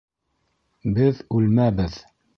—Беҙ 0.95 1.23
үлмәбеҙ! 1.41 2.03